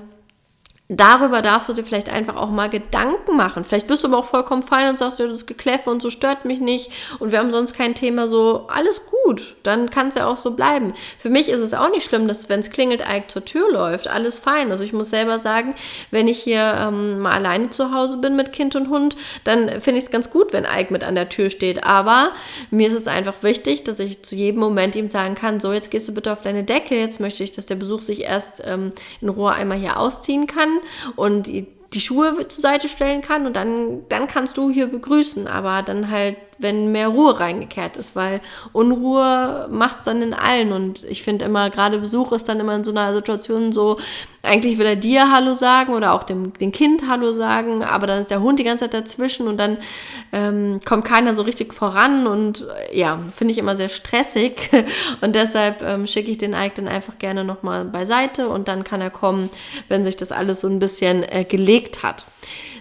darüber 0.88 1.40
darfst 1.40 1.70
du 1.70 1.72
dir 1.72 1.82
vielleicht 1.82 2.12
einfach 2.12 2.36
auch 2.36 2.50
mal 2.50 2.68
Gedanken 2.68 3.36
machen. 3.36 3.64
Vielleicht 3.64 3.86
bist 3.86 4.04
du 4.04 4.08
aber 4.08 4.18
auch 4.18 4.26
vollkommen 4.26 4.62
fein 4.62 4.90
und 4.90 4.98
sagst, 4.98 5.18
ja, 5.18 5.26
das 5.26 5.46
Gekläffe 5.46 5.88
und 5.88 6.02
so 6.02 6.10
stört 6.10 6.44
mich 6.44 6.60
nicht 6.60 6.90
und 7.20 7.32
wir 7.32 7.38
haben 7.38 7.50
sonst 7.50 7.74
kein 7.74 7.94
Thema, 7.94 8.28
so 8.28 8.66
alles 8.68 9.00
gut, 9.06 9.56
dann 9.62 9.88
kann 9.90 10.08
es 10.08 10.16
ja 10.16 10.26
auch 10.26 10.36
so 10.36 10.50
bleiben. 10.50 10.92
Für 11.18 11.30
mich 11.30 11.48
ist 11.48 11.62
es 11.62 11.72
auch 11.72 11.90
nicht 11.90 12.04
schlimm, 12.04 12.28
dass 12.28 12.50
wenn 12.50 12.60
es 12.60 12.70
klingelt, 12.70 13.00
Ike 13.00 13.28
zur 13.28 13.46
Tür 13.46 13.72
läuft, 13.72 14.08
alles 14.08 14.38
fein. 14.38 14.70
Also 14.70 14.84
ich 14.84 14.92
muss 14.92 15.08
selber 15.08 15.38
sagen, 15.38 15.74
wenn 16.10 16.28
ich 16.28 16.42
hier 16.42 16.74
ähm, 16.78 17.20
mal 17.20 17.32
alleine 17.32 17.70
zu 17.70 17.94
Hause 17.94 18.18
bin 18.18 18.36
mit 18.36 18.52
Kind 18.52 18.76
und 18.76 18.90
Hund, 18.90 19.16
dann 19.44 19.80
finde 19.80 19.98
ich 19.98 20.04
es 20.04 20.10
ganz 20.10 20.28
gut, 20.28 20.52
wenn 20.52 20.64
Ike 20.64 20.92
mit 20.92 21.02
an 21.02 21.14
der 21.14 21.30
Tür 21.30 21.48
steht. 21.48 21.84
Aber 21.84 22.32
mir 22.70 22.88
ist 22.88 22.94
es 22.94 23.06
einfach 23.06 23.42
wichtig, 23.42 23.84
dass 23.84 24.00
ich 24.00 24.22
zu 24.22 24.34
jedem 24.34 24.60
Moment 24.60 24.96
ihm 24.96 25.08
sagen 25.08 25.34
kann, 25.34 25.60
so 25.60 25.72
jetzt 25.72 25.90
gehst 25.90 26.08
du 26.08 26.12
bitte 26.12 26.30
auf 26.30 26.42
deine 26.42 26.62
Decke, 26.62 26.94
jetzt 26.94 27.20
möchte 27.20 27.42
ich, 27.42 27.52
dass 27.52 27.64
der 27.64 27.76
Besuch 27.76 28.02
sich 28.02 28.24
erst 28.24 28.60
ähm, 28.66 28.92
in 29.22 29.30
Ruhe 29.30 29.52
einmal 29.52 29.78
hier 29.78 29.98
ausziehen 29.98 30.46
kann 30.46 30.73
und 31.16 31.46
die, 31.46 31.66
die 31.92 32.00
Schuhe 32.00 32.48
zur 32.48 32.60
Seite 32.62 32.88
stellen 32.88 33.22
kann 33.22 33.46
und 33.46 33.54
dann, 33.54 34.08
dann 34.08 34.26
kannst 34.28 34.56
du 34.56 34.70
hier 34.70 34.86
begrüßen, 34.86 35.46
aber 35.46 35.82
dann 35.82 36.10
halt 36.10 36.36
wenn 36.58 36.92
mehr 36.92 37.08
Ruhe 37.08 37.38
reingekehrt 37.38 37.96
ist, 37.96 38.16
weil 38.16 38.40
Unruhe 38.72 39.68
macht 39.70 39.98
es 39.98 40.04
dann 40.04 40.22
in 40.22 40.34
allen. 40.34 40.72
Und 40.72 41.04
ich 41.04 41.22
finde 41.22 41.44
immer, 41.44 41.70
gerade 41.70 41.98
Besuch 41.98 42.32
ist 42.32 42.48
dann 42.48 42.60
immer 42.60 42.74
in 42.74 42.84
so 42.84 42.90
einer 42.90 43.14
Situation 43.14 43.72
so, 43.72 43.98
eigentlich 44.42 44.78
will 44.78 44.86
er 44.86 44.96
dir 44.96 45.32
Hallo 45.32 45.54
sagen 45.54 45.94
oder 45.94 46.12
auch 46.12 46.22
dem, 46.22 46.52
dem 46.54 46.70
Kind 46.70 47.08
Hallo 47.08 47.32
sagen, 47.32 47.82
aber 47.82 48.06
dann 48.06 48.20
ist 48.20 48.30
der 48.30 48.42
Hund 48.42 48.58
die 48.58 48.64
ganze 48.64 48.84
Zeit 48.84 48.94
dazwischen 48.94 49.48
und 49.48 49.58
dann 49.58 49.78
ähm, 50.32 50.80
kommt 50.84 51.04
keiner 51.04 51.34
so 51.34 51.42
richtig 51.42 51.72
voran 51.72 52.26
und 52.26 52.66
äh, 52.92 52.98
ja, 52.98 53.18
finde 53.34 53.52
ich 53.52 53.58
immer 53.58 53.76
sehr 53.76 53.88
stressig. 53.88 54.70
Und 55.20 55.34
deshalb 55.34 55.82
ähm, 55.82 56.06
schicke 56.06 56.30
ich 56.30 56.38
den 56.38 56.52
Ike 56.52 56.74
dann 56.76 56.88
einfach 56.88 57.18
gerne 57.18 57.44
nochmal 57.44 57.84
beiseite 57.84 58.48
und 58.48 58.68
dann 58.68 58.84
kann 58.84 59.00
er 59.00 59.10
kommen, 59.10 59.50
wenn 59.88 60.04
sich 60.04 60.16
das 60.16 60.32
alles 60.32 60.60
so 60.60 60.68
ein 60.68 60.78
bisschen 60.78 61.22
äh, 61.22 61.44
gelegt 61.44 62.02
hat. 62.02 62.24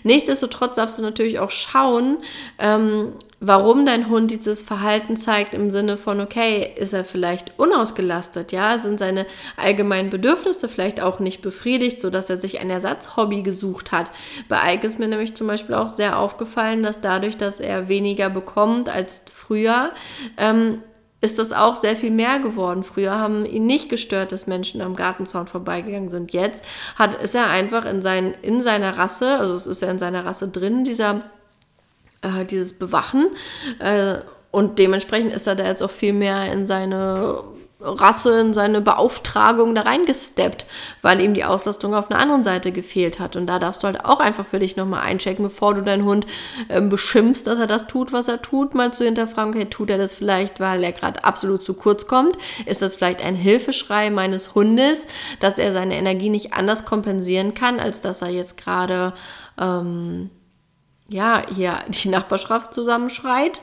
Nichtsdestotrotz 0.04 0.76
darfst 0.76 1.00
du 1.00 1.02
natürlich 1.02 1.40
auch 1.40 1.52
schauen, 1.52 2.18
ähm, 2.60 3.14
warum 3.46 3.86
dein 3.86 4.10
Hund 4.10 4.32
dieses 4.32 4.64
Verhalten 4.64 5.18
zeigt 5.18 5.54
im 5.54 5.70
Sinne 5.70 5.98
von, 5.98 6.22
okay, 6.22 6.74
ist 6.78 6.94
er 6.94 7.04
vielleicht 7.04 7.60
unausgelastet, 7.60 8.54
ja, 8.54 8.78
sind 8.78 9.00
seine 9.00 9.26
allgemeinen 9.58 10.10
Bedürfnisse 10.10 10.70
vielleicht 10.70 11.02
auch 11.02 11.20
nicht 11.20 11.42
befriedigt, 11.42 12.00
sodass 12.00 12.30
er 12.30 12.38
sich 12.38 12.62
ein 12.62 12.70
Ersatzhobby 12.70 13.42
gesucht 13.42 13.92
hat. 13.92 14.12
Bei 14.48 14.74
Ike 14.74 14.88
ist 14.88 14.98
mir 14.98 15.10
nämlich 15.10 15.36
zum 15.36 15.48
Beispiel 15.48 15.76
auch 15.76 15.90
sehr 15.90 16.20
aufgefallen, 16.20 16.84
dass 16.84 17.02
dadurch, 17.02 17.36
dass 17.36 17.60
er 17.60 17.90
weniger 17.90 18.30
bekommt 18.30 18.88
als 18.88 19.24
früher, 19.34 19.92
ähm, 20.38 20.82
ist 21.20 21.38
das 21.38 21.52
auch 21.52 21.76
sehr 21.76 21.98
viel 21.98 22.12
mehr 22.12 22.40
geworden. 22.40 22.84
Früher 22.84 23.18
haben 23.18 23.46
ihn 23.46 23.66
nicht 23.66 23.90
gestört, 23.90 24.32
dass 24.32 24.48
Menschen 24.48 24.82
am 24.82 24.96
Gartenzaun 24.96 25.48
vorbeigegangen 25.48 26.10
sind. 26.10 26.32
Jetzt 26.32 26.66
hat, 26.96 27.22
ist 27.22 27.36
er 27.36 27.50
einfach 27.50 27.84
in, 27.86 28.02
sein, 28.02 28.36
in 28.42 28.62
seiner 28.62 28.98
Rasse, 28.98 29.38
also 29.38 29.56
es 29.56 29.68
ist 29.68 29.82
ja 29.82 29.92
in 29.92 30.00
seiner 30.00 30.26
Rasse 30.26 30.48
drin, 30.48 30.86
dieser 30.86 31.24
äh, 32.24 32.46
dieses 32.46 32.74
Bewachen. 32.74 33.28
Äh, 33.80 34.16
und 34.52 34.80
dementsprechend 34.80 35.34
ist 35.34 35.48
er 35.48 35.56
da 35.56 35.66
jetzt 35.66 35.82
auch 35.82 35.92
viel 35.92 36.14
mehr 36.14 36.52
in 36.52 36.66
seine 36.66 37.44
Rasse, 37.84 38.40
in 38.40 38.54
seine 38.54 38.82
Beauftragung 38.82 39.76
da 39.76 39.82
reingesteppt, 39.82 40.66
weil 41.02 41.20
ihm 41.20 41.34
die 41.34 41.44
Auslastung 41.44 41.94
auf 41.94 42.10
einer 42.10 42.20
anderen 42.20 42.44
Seite 42.44 42.72
gefehlt 42.72 43.20
hat. 43.20 43.36
Und 43.36 43.48
da 43.48 43.60
darfst 43.60 43.84
du 43.84 43.88
halt 43.88 44.06
auch 44.06 44.20
einfach 44.20 44.46
für 44.46 44.60
dich 44.60 44.76
nochmal 44.76 45.02
einchecken, 45.02 45.44
bevor 45.44 45.74
du 45.74 45.82
deinen 45.82 46.06
Hund 46.06 46.26
äh, 46.70 46.82
beschimpfst, 46.82 47.44
dass 47.46 47.60
er 47.60 47.68
das 47.68 47.88
tut, 47.88 48.14
was 48.14 48.28
er 48.28 48.42
tut, 48.42 48.74
mal 48.74 48.94
zu 48.94 49.04
hinterfragen, 49.04 49.54
okay, 49.54 49.66
tut 49.66 49.90
er 49.90 49.98
das 49.98 50.14
vielleicht, 50.14 50.60
weil 50.60 50.84
er 50.84 50.94
gerade 50.94 51.24
absolut 51.24 51.64
zu 51.64 51.74
kurz 51.74 52.08
kommt? 52.08 52.38
Ist 52.66 52.82
das 52.82 52.96
vielleicht 52.96 53.24
ein 53.24 53.36
Hilfeschrei 53.36 54.10
meines 54.10 54.56
Hundes, 54.56 55.08
dass 55.40 55.58
er 55.58 55.74
seine 55.74 55.96
Energie 55.96 56.30
nicht 56.30 56.54
anders 56.54 56.86
kompensieren 56.86 57.54
kann, 57.54 57.80
als 57.80 58.02
dass 58.02 58.22
er 58.22 58.30
jetzt 58.30 58.58
gerade 58.58 59.14
ähm, 59.60 60.30
ja, 61.08 61.44
hier 61.54 61.80
die 61.88 62.10
Nachbarschaft 62.10 62.74
zusammenschreit. 62.74 63.62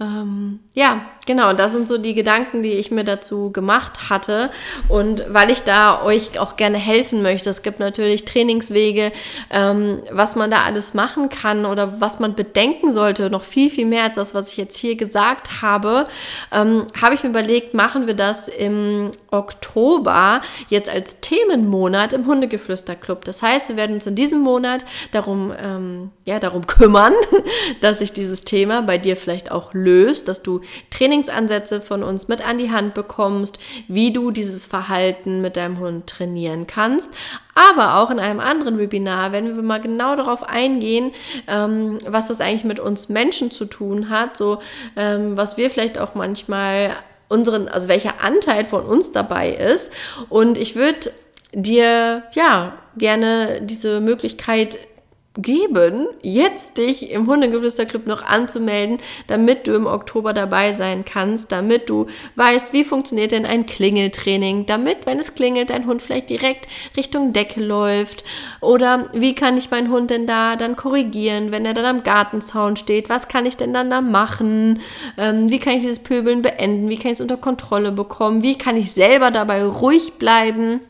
Ähm, 0.00 0.60
ja, 0.72 1.02
genau, 1.26 1.52
das 1.52 1.72
sind 1.72 1.86
so 1.86 1.98
die 1.98 2.14
Gedanken, 2.14 2.62
die 2.62 2.72
ich 2.72 2.90
mir 2.90 3.04
dazu 3.04 3.52
gemacht 3.52 4.08
hatte. 4.08 4.50
Und 4.88 5.24
weil 5.28 5.50
ich 5.50 5.62
da 5.62 6.02
euch 6.02 6.38
auch 6.38 6.56
gerne 6.56 6.78
helfen 6.78 7.20
möchte, 7.20 7.50
es 7.50 7.62
gibt 7.62 7.80
natürlich 7.80 8.24
Trainingswege, 8.24 9.12
ähm, 9.50 9.98
was 10.10 10.36
man 10.36 10.50
da 10.50 10.62
alles 10.62 10.94
machen 10.94 11.28
kann 11.28 11.66
oder 11.66 12.00
was 12.00 12.18
man 12.18 12.34
bedenken 12.34 12.92
sollte, 12.92 13.28
noch 13.28 13.44
viel, 13.44 13.68
viel 13.68 13.84
mehr 13.84 14.04
als 14.04 14.14
das, 14.14 14.32
was 14.32 14.48
ich 14.48 14.56
jetzt 14.56 14.78
hier 14.78 14.96
gesagt 14.96 15.60
habe, 15.60 16.06
ähm, 16.50 16.86
habe 17.00 17.14
ich 17.14 17.22
mir 17.22 17.28
überlegt, 17.28 17.74
machen 17.74 18.06
wir 18.06 18.14
das 18.14 18.48
im 18.48 19.10
Oktober 19.30 20.40
jetzt 20.70 20.88
als 20.88 21.20
Themenmonat 21.20 22.14
im 22.14 22.26
Hundegeflüster-Club. 22.26 23.26
Das 23.26 23.42
heißt, 23.42 23.68
wir 23.68 23.76
werden 23.76 23.96
uns 23.96 24.06
in 24.06 24.14
diesem 24.14 24.40
Monat 24.40 24.86
darum, 25.12 25.52
ähm, 25.62 26.10
ja, 26.24 26.38
darum 26.38 26.66
kümmern, 26.66 27.12
dass 27.82 27.98
sich 27.98 28.14
dieses 28.14 28.44
Thema 28.44 28.80
bei 28.80 28.96
dir 28.96 29.18
vielleicht 29.18 29.50
auch 29.52 29.74
löst 29.74 29.89
löst, 29.90 30.28
dass 30.28 30.42
du 30.42 30.60
Trainingsansätze 30.90 31.80
von 31.80 32.02
uns 32.02 32.28
mit 32.28 32.46
an 32.46 32.58
die 32.58 32.70
Hand 32.70 32.94
bekommst, 32.94 33.58
wie 33.88 34.12
du 34.12 34.30
dieses 34.30 34.66
Verhalten 34.66 35.40
mit 35.40 35.56
deinem 35.56 35.78
Hund 35.78 36.06
trainieren 36.06 36.66
kannst. 36.66 37.12
Aber 37.54 37.96
auch 37.96 38.10
in 38.10 38.20
einem 38.20 38.40
anderen 38.40 38.78
Webinar 38.78 39.32
werden 39.32 39.56
wir 39.56 39.62
mal 39.62 39.80
genau 39.80 40.16
darauf 40.16 40.44
eingehen, 40.44 41.12
ähm, 41.48 41.98
was 42.06 42.28
das 42.28 42.40
eigentlich 42.40 42.64
mit 42.64 42.80
uns 42.80 43.08
Menschen 43.08 43.50
zu 43.50 43.64
tun 43.64 44.08
hat, 44.08 44.36
so 44.36 44.60
ähm, 44.96 45.36
was 45.36 45.56
wir 45.56 45.70
vielleicht 45.70 45.98
auch 45.98 46.14
manchmal 46.14 46.92
unseren, 47.28 47.68
also 47.68 47.88
welcher 47.88 48.22
Anteil 48.22 48.64
von 48.64 48.84
uns 48.84 49.12
dabei 49.12 49.50
ist. 49.50 49.92
Und 50.28 50.58
ich 50.58 50.74
würde 50.74 51.12
dir 51.52 52.22
ja 52.34 52.78
gerne 52.96 53.60
diese 53.62 54.00
Möglichkeit 54.00 54.78
geben, 55.42 56.06
jetzt 56.22 56.78
dich 56.78 57.10
im 57.10 57.26
Hundegeflüsterclub 57.26 58.06
noch 58.06 58.22
anzumelden, 58.22 58.98
damit 59.26 59.66
du 59.66 59.74
im 59.74 59.86
Oktober 59.86 60.32
dabei 60.32 60.72
sein 60.72 61.04
kannst, 61.04 61.52
damit 61.52 61.88
du 61.88 62.06
weißt, 62.36 62.72
wie 62.72 62.84
funktioniert 62.84 63.32
denn 63.32 63.46
ein 63.46 63.66
Klingeltraining, 63.66 64.66
damit, 64.66 65.06
wenn 65.06 65.18
es 65.18 65.34
klingelt, 65.34 65.70
dein 65.70 65.86
Hund 65.86 66.02
vielleicht 66.02 66.30
direkt 66.30 66.66
Richtung 66.96 67.32
Decke 67.32 67.62
läuft. 67.62 68.24
Oder 68.60 69.08
wie 69.12 69.34
kann 69.34 69.56
ich 69.56 69.70
meinen 69.70 69.90
Hund 69.90 70.10
denn 70.10 70.26
da 70.26 70.56
dann 70.56 70.76
korrigieren, 70.76 71.52
wenn 71.52 71.64
er 71.64 71.74
dann 71.74 71.84
am 71.86 72.02
Gartenzaun 72.02 72.76
steht, 72.76 73.08
was 73.08 73.28
kann 73.28 73.46
ich 73.46 73.56
denn 73.56 73.72
dann 73.72 73.90
da 73.90 74.00
machen, 74.00 74.80
ähm, 75.18 75.50
wie 75.50 75.58
kann 75.58 75.74
ich 75.74 75.82
dieses 75.82 76.00
Pöbeln 76.00 76.42
beenden, 76.42 76.88
wie 76.88 76.96
kann 76.96 77.12
ich 77.12 77.18
es 77.18 77.20
unter 77.20 77.36
Kontrolle 77.36 77.92
bekommen, 77.92 78.42
wie 78.42 78.58
kann 78.58 78.76
ich 78.76 78.92
selber 78.92 79.30
dabei 79.30 79.64
ruhig 79.64 80.14
bleiben, 80.14 80.80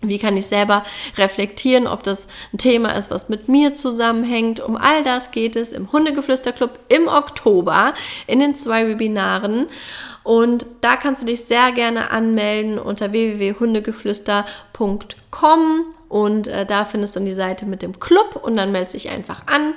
wie 0.00 0.18
kann 0.18 0.36
ich 0.36 0.46
selber 0.46 0.84
reflektieren, 1.16 1.88
ob 1.88 2.04
das 2.04 2.28
ein 2.52 2.58
Thema 2.58 2.92
ist, 2.92 3.10
was 3.10 3.28
mit 3.28 3.48
mir 3.48 3.72
zusammenhängt? 3.72 4.60
Um 4.60 4.76
all 4.76 5.02
das 5.02 5.32
geht 5.32 5.56
es 5.56 5.72
im 5.72 5.90
Hundegeflüsterclub 5.90 6.78
im 6.88 7.08
Oktober 7.08 7.94
in 8.28 8.38
den 8.38 8.54
zwei 8.54 8.86
Webinaren. 8.86 9.66
Und 10.22 10.66
da 10.82 10.94
kannst 10.96 11.22
du 11.22 11.26
dich 11.26 11.46
sehr 11.46 11.72
gerne 11.72 12.12
anmelden 12.12 12.78
unter 12.78 13.10
www.hundegeflüster.com 13.10 15.84
und 16.08 16.48
äh, 16.48 16.64
da 16.64 16.84
findest 16.84 17.16
du 17.16 17.20
die 17.20 17.32
Seite 17.32 17.66
mit 17.66 17.82
dem 17.82 17.98
Club 17.98 18.40
und 18.42 18.56
dann 18.56 18.72
meldest 18.72 18.94
dich 18.94 19.10
einfach 19.10 19.46
an. 19.46 19.74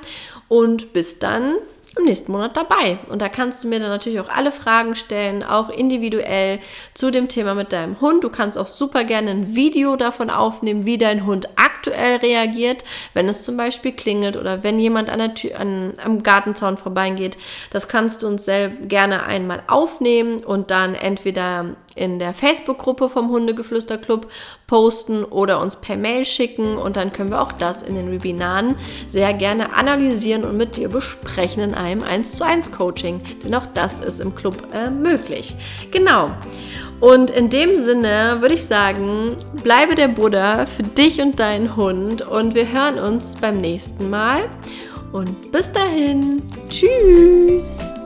Und 0.48 0.94
bis 0.94 1.20
dann 1.20 1.56
im 1.98 2.06
nächsten 2.06 2.32
Monat 2.32 2.56
dabei. 2.56 3.00
Und 3.10 3.22
da 3.22 3.30
kannst 3.30 3.64
du 3.64 3.68
mir 3.68 3.80
dann 3.80 3.90
natürlich 3.90 4.20
auch 4.20 4.30
alle 4.30 4.52
Fragen 4.52 4.96
stellen, 4.96 5.44
auch 5.44 5.70
individuell 5.70 6.60
zu 6.94 7.12
dem 7.12 7.28
Thema 7.28 7.54
mit 7.54 7.74
deinem 7.74 8.00
Hund. 8.00 8.24
Du 8.24 8.30
kannst 8.30 8.58
auch 8.58 8.68
super 8.68 9.04
gerne 9.04 9.32
ein 9.32 9.56
Video 9.56 9.96
davon 9.96 10.30
aufnehmen, 10.30 10.86
wie 10.86 10.98
dein 10.98 11.26
Hund 11.26 11.50
aktuell 11.58 12.18
reagiert, 12.18 12.84
wenn 13.14 13.28
es 13.28 13.44
zum 13.44 13.58
Beispiel 13.58 13.92
klingelt 13.92 14.38
oder 14.38 14.64
wenn 14.64 14.80
jemand 14.80 15.10
an 15.10 15.20
der 15.20 15.34
Tür, 15.34 15.60
an, 15.60 15.94
am 16.04 16.24
Gartenzaun 16.24 16.78
vorbeigeht. 16.78 17.38
Das 17.72 17.88
kannst 17.88 18.24
du 18.24 18.28
uns 18.28 18.46
sehr 18.46 18.70
gerne 18.70 19.24
einmal 19.24 19.64
aufnehmen 19.68 20.44
und 20.44 20.72
dann 20.72 20.96
entweder 20.96 21.76
in 21.96 22.20
der 22.20 22.34
Facebook-Gruppe 22.34 23.10
vom 23.10 23.30
Hundegeflüster-Club 23.30 24.28
posten 24.68 25.24
oder 25.24 25.60
uns 25.60 25.76
per 25.76 25.98
Mail 25.98 26.26
schicken 26.26 26.78
und 26.78 26.96
dann 26.96 27.12
können 27.12 27.32
wir 27.32 27.42
auch 27.42 27.52
das 27.52 27.82
in 27.82 27.96
den 27.96 28.12
Webinaren 28.12 28.76
sehr 29.08 29.34
gerne 29.34 29.74
analysieren 29.74 30.44
und 30.44 30.58
mit 30.58 30.78
dir 30.78 30.90
besprechen 30.90 31.64
in 31.64 31.74
einem 31.74 32.04
1 32.04 32.38
zu 32.38 32.46
1 32.46 32.72
Coaching, 32.72 33.22
denn 33.44 33.56
auch 33.56 33.66
das 33.74 34.00
ist 34.00 34.20
im 34.20 34.36
Club 34.36 34.56
äh, 34.74 34.90
möglich. 34.90 35.56
Genau. 35.92 36.32
Und 37.02 37.32
in 37.32 37.50
dem 37.50 37.74
Sinne 37.76 38.38
würde 38.42 38.54
ich 38.54 38.66
sagen, 38.66 39.36
bleibe 39.64 39.96
der 39.96 40.08
Buddha 40.08 40.68
für 40.68 40.84
dich 40.84 41.20
und 41.20 41.40
deinen 41.40 41.76
Hund 41.76 42.22
und 42.22 42.54
wir 42.54 42.72
hören 42.72 43.00
uns 43.00 43.36
beim 43.42 43.58
nächsten 43.58 44.10
Mal. 44.10 44.44
Und 45.12 45.52
bis 45.52 45.72
dahin, 45.72 46.44
tschüss! 46.70 48.01